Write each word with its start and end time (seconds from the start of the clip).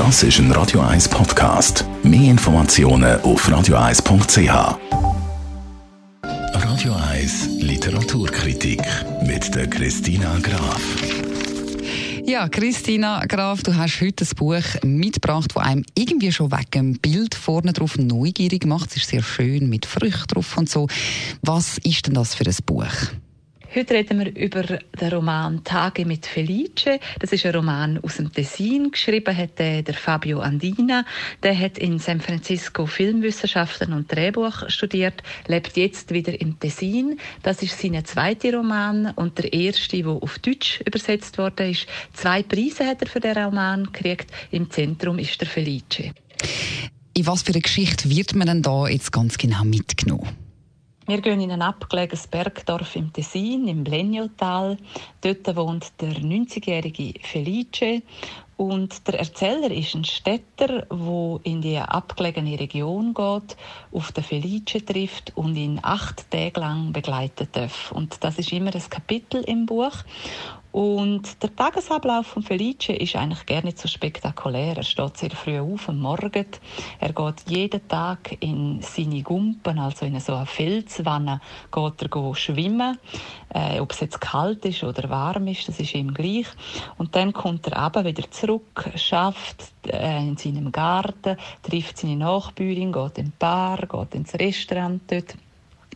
Das 0.00 0.22
ist 0.22 0.38
ein 0.38 0.50
Radio 0.52 0.80
1 0.80 1.10
Podcast. 1.10 1.84
Mehr 2.02 2.30
Informationen 2.30 3.20
auf 3.20 3.46
radio1.ch. 3.46 4.78
Radio 6.54 6.94
1 6.94 7.48
Literaturkritik 7.60 8.80
mit 9.26 9.54
der 9.54 9.68
Christina 9.68 10.38
Graf. 10.38 10.80
Ja, 12.24 12.48
Christina 12.48 13.26
Graf, 13.26 13.62
du 13.62 13.76
hast 13.76 14.00
heute 14.00 14.24
ein 14.24 14.36
Buch 14.36 14.64
mitgebracht, 14.84 15.50
das 15.54 15.62
einem 15.62 15.84
irgendwie 15.94 16.32
schon 16.32 16.50
wegen 16.50 16.94
dem 16.94 16.98
Bild 16.98 17.34
vorne 17.34 17.74
drauf 17.74 17.98
neugierig 17.98 18.64
macht. 18.64 18.92
Es 18.92 18.96
ist 18.96 19.10
sehr 19.10 19.22
schön 19.22 19.68
mit 19.68 19.84
Früchten 19.84 20.28
drauf 20.28 20.56
und 20.56 20.70
so. 20.70 20.88
Was 21.42 21.76
ist 21.76 22.06
denn 22.06 22.14
das 22.14 22.34
für 22.34 22.46
ein 22.46 22.56
Buch? 22.64 22.86
Heute 23.72 23.94
reden 23.94 24.18
wir 24.18 24.34
über 24.34 24.64
den 24.64 25.12
Roman 25.12 25.62
Tage 25.62 26.04
mit 26.04 26.26
Felice. 26.26 26.98
Das 27.20 27.30
ist 27.30 27.46
ein 27.46 27.54
Roman 27.54 27.98
aus 28.02 28.16
dem 28.16 28.32
Tessin. 28.32 28.90
Geschrieben 28.90 29.36
hat 29.36 29.60
der, 29.60 29.84
Fabio 29.94 30.40
Andina. 30.40 31.04
Der 31.44 31.56
hat 31.56 31.78
in 31.78 32.00
San 32.00 32.20
Francisco 32.20 32.86
Filmwissenschaften 32.86 33.92
und 33.92 34.10
Drehbuch 34.10 34.68
studiert, 34.68 35.22
lebt 35.46 35.76
jetzt 35.76 36.12
wieder 36.12 36.40
im 36.40 36.58
Tessin. 36.58 37.20
Das 37.44 37.62
ist 37.62 37.78
sein 37.78 38.04
zweiter 38.04 38.54
Roman 38.54 39.12
und 39.14 39.38
der 39.38 39.52
erste, 39.52 39.98
der 39.98 40.08
auf 40.08 40.40
Deutsch 40.40 40.80
übersetzt 40.84 41.38
ist. 41.38 41.86
Zwei 42.12 42.42
Preise 42.42 42.86
hat 42.86 43.02
er 43.02 43.06
für 43.06 43.20
den 43.20 43.38
Roman 43.38 43.84
gekriegt. 43.84 44.32
Im 44.50 44.68
Zentrum 44.68 45.20
ist 45.20 45.40
der 45.40 45.46
Felice. 45.46 46.12
In 47.14 47.24
was 47.24 47.42
für 47.42 47.52
eine 47.52 47.62
Geschichte 47.62 48.10
wird 48.10 48.34
man 48.34 48.48
denn 48.48 48.62
da 48.62 48.88
jetzt 48.88 49.12
ganz 49.12 49.38
genau 49.38 49.62
mitgenommen? 49.62 50.39
Wir 51.10 51.20
gehen 51.20 51.40
in 51.40 51.50
ein 51.50 51.60
abgelegenes 51.60 52.28
Bergdorf 52.28 52.94
im 52.94 53.12
Tessin, 53.12 53.66
im 53.66 53.82
Bleniotal. 53.82 54.76
Dort 55.20 55.56
wohnt 55.56 56.00
der 56.00 56.12
90-jährige 56.12 57.18
Felice 57.20 58.02
und 58.56 59.08
der 59.08 59.18
Erzähler 59.18 59.72
ist 59.72 59.96
ein 59.96 60.04
Städter, 60.04 60.86
wo 60.88 61.40
in 61.42 61.62
die 61.62 61.78
abgelegene 61.78 62.60
Region 62.60 63.12
geht, 63.12 63.56
auf 63.90 64.12
den 64.12 64.22
Felice 64.22 64.84
trifft 64.84 65.36
und 65.36 65.56
ihn 65.56 65.80
acht 65.82 66.30
Tage 66.30 66.60
lang 66.60 66.92
begleiten 66.92 67.48
darf. 67.50 67.90
Und 67.90 68.22
das 68.22 68.38
ist 68.38 68.52
immer 68.52 68.72
ein 68.72 68.90
Kapitel 68.90 69.42
im 69.42 69.66
Buch. 69.66 70.04
Und 70.72 71.42
der 71.42 71.54
Tagesablauf 71.54 72.28
von 72.28 72.42
Felice 72.42 72.92
ist 72.92 73.16
eigentlich 73.16 73.44
gar 73.46 73.64
nicht 73.64 73.78
so 73.78 73.88
spektakulär. 73.88 74.76
Er 74.76 74.82
steht 74.84 75.16
sehr 75.16 75.30
früh 75.30 75.58
auf 75.58 75.88
am 75.88 75.98
Morgen. 75.98 76.46
Er 77.00 77.12
geht 77.12 77.42
jeden 77.48 77.88
Tag 77.88 78.36
in 78.40 78.80
seine 78.80 79.22
Gumpen, 79.22 79.80
also 79.80 80.06
in 80.06 80.20
so 80.20 80.34
eine 80.34 80.46
Felswanne, 80.46 81.40
geht 81.72 82.02
er 82.02 82.34
schwimmen. 82.36 82.98
Äh, 83.52 83.80
ob 83.80 83.90
es 83.90 84.00
jetzt 84.00 84.20
kalt 84.20 84.64
ist 84.64 84.84
oder 84.84 85.10
warm 85.10 85.48
ist, 85.48 85.66
das 85.66 85.80
ist 85.80 85.94
ihm 85.94 86.14
gleich. 86.14 86.46
Und 86.98 87.16
dann 87.16 87.32
kommt 87.32 87.66
er 87.66 87.76
aber 87.76 88.04
wieder 88.04 88.30
zurück, 88.30 88.90
schafft 88.94 89.72
äh, 89.88 90.18
in 90.18 90.36
seinem 90.36 90.70
Garten, 90.70 91.36
trifft 91.62 91.98
seine 91.98 92.16
Nachbürin, 92.16 92.92
geht 92.92 93.18
in 93.18 93.24
den 93.24 93.32
Bar, 93.38 93.78
geht 93.78 94.14
ins 94.14 94.34
Restaurant 94.34 95.02
dort 95.08 95.34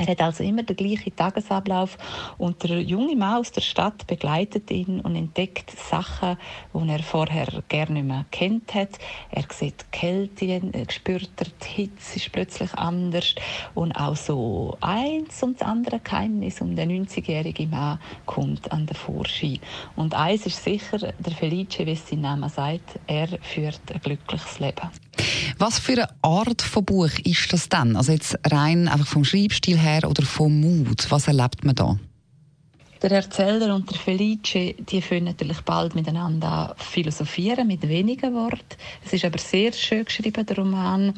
er 0.00 0.06
hat 0.06 0.22
also 0.22 0.42
immer 0.42 0.62
den 0.62 0.76
gleichen 0.76 1.14
Tagesablauf 1.14 1.98
und 2.38 2.62
der 2.62 2.80
junge 2.80 3.14
Mann 3.14 3.40
aus 3.40 3.52
der 3.52 3.60
Stadt 3.60 4.06
begleitet 4.06 4.70
ihn 4.70 5.00
und 5.00 5.14
entdeckt 5.14 5.70
Sachen, 5.78 6.38
die 6.72 6.88
er 6.88 7.02
vorher 7.02 7.62
gerne 7.68 7.92
nicht 7.92 8.06
mehr 8.06 8.24
kennt 8.30 8.74
hat. 8.74 8.98
Er 9.30 9.44
sieht 9.50 9.92
Kälte, 9.92 10.46
er 10.46 10.90
spürt 10.90 11.30
die 11.38 11.68
Hitze 11.68 12.16
ist 12.16 12.32
plötzlich 12.32 12.72
anders 12.74 13.34
und 13.74 13.92
auch 13.92 14.16
so 14.16 14.78
eins 14.80 15.42
und 15.42 15.60
das 15.60 15.68
andere 15.68 16.00
Geheimnis 16.00 16.62
um 16.62 16.74
den 16.74 17.06
90-jährigen 17.06 17.68
Mann 17.68 18.00
kommt 18.24 18.72
an 18.72 18.86
den 18.86 18.96
Vorschein. 18.96 19.58
Und 19.96 20.14
eins 20.14 20.46
ist 20.46 20.64
sicher, 20.64 21.12
der 21.18 21.32
Felice, 21.32 21.84
wie 21.84 21.92
es 21.92 22.08
sein 22.08 22.22
Name 22.22 22.48
sagt, 22.48 22.98
er 23.06 23.28
führt 23.42 23.80
ein 23.92 24.00
glückliches 24.00 24.60
Leben. 24.60 24.88
Was 25.60 25.78
für 25.78 25.92
eine 25.92 26.08
Art 26.22 26.62
von 26.62 26.86
Buch 26.86 27.10
ist 27.22 27.52
das 27.52 27.68
denn? 27.68 27.94
Also 27.94 28.12
jetzt 28.12 28.34
rein 28.50 28.88
einfach 28.88 29.06
vom 29.06 29.26
Schreibstil 29.26 29.76
her 29.76 30.08
oder 30.08 30.22
vom 30.22 30.58
Mut? 30.58 31.10
Was 31.10 31.28
erlebt 31.28 31.66
man 31.66 31.74
da? 31.74 31.98
Der 33.02 33.10
Erzähler 33.10 33.74
und 33.74 33.90
der 33.90 33.98
Felice, 33.98 34.74
die 34.78 35.02
können 35.02 35.26
natürlich 35.26 35.60
bald 35.60 35.94
miteinander 35.94 36.74
philosophieren 36.78 37.66
mit 37.66 37.86
wenigen 37.86 38.34
Worten. 38.34 38.76
Es 39.04 39.12
ist 39.12 39.26
aber 39.26 39.38
sehr 39.38 39.74
schön 39.74 40.06
geschrieben, 40.06 40.46
der 40.46 40.56
Roman, 40.56 41.12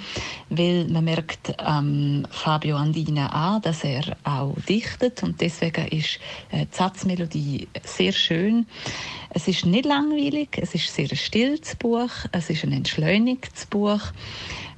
weil 0.50 0.88
man 0.88 1.04
merkt 1.04 1.54
ähm, 1.64 2.26
Fabio 2.30 2.76
Andina 2.76 3.28
an, 3.28 3.62
dass 3.62 3.84
er 3.84 4.16
auch 4.24 4.56
dichtet 4.68 5.22
und 5.22 5.40
deswegen 5.40 5.86
ist 5.86 6.18
äh, 6.50 6.66
die 6.66 6.76
Satzmelodie 6.76 7.68
sehr 7.84 8.12
schön. 8.12 8.66
Es 9.34 9.48
ist 9.48 9.64
nicht 9.64 9.86
langweilig, 9.86 10.58
es 10.60 10.74
ist 10.74 10.94
sehr 10.94 11.08
ein 11.10 11.16
stilles 11.16 11.74
Buch, 11.76 12.10
es 12.32 12.50
ist 12.50 12.64
ein 12.64 12.72
entschleunigtes 12.72 13.64
Buch, 13.66 14.00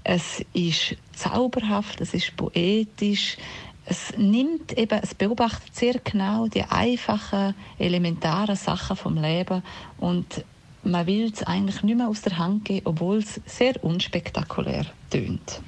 es 0.04 0.44
ist 0.52 0.96
zauberhaft, 1.12 2.00
es 2.00 2.14
ist 2.14 2.36
poetisch, 2.36 3.36
es 3.86 4.16
nimmt 4.16 4.72
eben, 4.78 5.00
es 5.02 5.14
beobachtet 5.14 5.74
sehr 5.74 5.94
genau 5.98 6.46
die 6.46 6.62
einfachen, 6.62 7.54
elementaren 7.78 8.56
Sachen 8.56 8.96
vom 8.96 9.20
Leben 9.20 9.62
und 9.98 10.44
man 10.84 11.06
will 11.06 11.32
es 11.32 11.42
eigentlich 11.42 11.82
nicht 11.82 11.96
mehr 11.96 12.08
aus 12.08 12.22
der 12.22 12.38
Hand 12.38 12.64
geben, 12.64 12.86
obwohl 12.86 13.18
es 13.18 13.40
sehr 13.46 13.82
unspektakulär 13.82 14.86
tönt. 15.10 15.60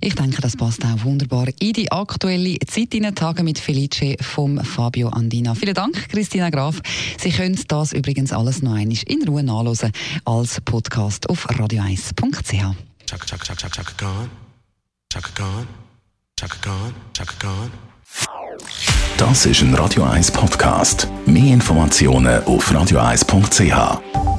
Ich 0.00 0.14
denke, 0.14 0.40
das 0.42 0.56
passt 0.56 0.84
auch 0.84 1.04
wunderbar 1.04 1.46
in 1.60 1.72
die 1.72 1.90
aktuelle 1.90 2.58
Zeit 2.66 2.94
in 2.94 3.04
den 3.04 3.14
Tagen 3.14 3.44
mit 3.44 3.58
Felice 3.58 4.16
vom 4.20 4.62
Fabio 4.62 5.08
Andina. 5.08 5.54
Vielen 5.54 5.74
Dank, 5.74 6.08
Christina 6.08 6.50
Graf. 6.50 6.80
Sie 7.18 7.30
können 7.30 7.58
das 7.68 7.92
übrigens 7.92 8.32
alles 8.32 8.62
noch 8.62 8.74
einmal 8.74 8.98
in 9.06 9.26
Ruhe 9.26 9.42
nachlesen 9.42 9.92
als 10.24 10.60
Podcast 10.60 11.28
auf 11.28 11.48
radio1.ch. 11.48 12.76
Chaka, 13.06 13.24
chaka, 13.24 13.44
chaka, 13.44 13.68
chaka, 13.68 13.92
gone. 13.98 14.30
Chaka, 15.12 15.30
gone. 15.34 15.66
Chaka 16.38 16.58
Khan, 16.60 16.94
Chaka 17.14 17.32
Khan. 17.38 17.70
Das 19.16 19.46
ist 19.46 19.62
ein 19.62 19.74
Radio 19.74 20.02
1 20.02 20.30
Podcast. 20.32 21.08
Mehr 21.24 21.54
Informationen 21.54 22.44
auf 22.44 22.70
radio1.ch. 22.70 24.35